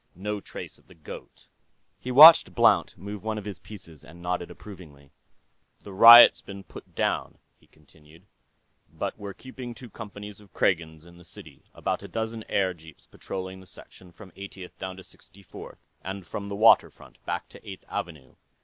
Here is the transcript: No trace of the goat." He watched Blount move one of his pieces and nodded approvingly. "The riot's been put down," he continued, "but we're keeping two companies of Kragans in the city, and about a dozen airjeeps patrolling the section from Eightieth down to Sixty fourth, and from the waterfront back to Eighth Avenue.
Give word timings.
No 0.15 0.39
trace 0.41 0.79
of 0.79 0.87
the 0.87 0.95
goat." 0.95 1.45
He 1.99 2.09
watched 2.09 2.55
Blount 2.55 2.97
move 2.97 3.23
one 3.23 3.37
of 3.37 3.45
his 3.45 3.59
pieces 3.59 4.03
and 4.03 4.19
nodded 4.19 4.49
approvingly. 4.49 5.11
"The 5.83 5.93
riot's 5.93 6.41
been 6.41 6.63
put 6.63 6.95
down," 6.95 7.37
he 7.59 7.67
continued, 7.67 8.25
"but 8.91 9.15
we're 9.19 9.35
keeping 9.35 9.75
two 9.75 9.91
companies 9.91 10.39
of 10.39 10.53
Kragans 10.53 11.05
in 11.05 11.17
the 11.17 11.23
city, 11.23 11.57
and 11.65 11.69
about 11.75 12.01
a 12.01 12.07
dozen 12.07 12.43
airjeeps 12.49 13.05
patrolling 13.11 13.59
the 13.59 13.67
section 13.67 14.11
from 14.11 14.31
Eightieth 14.35 14.75
down 14.79 14.97
to 14.97 15.03
Sixty 15.03 15.43
fourth, 15.43 15.85
and 16.01 16.25
from 16.25 16.49
the 16.49 16.55
waterfront 16.55 17.23
back 17.27 17.47
to 17.49 17.63
Eighth 17.69 17.85
Avenue. 17.87 18.33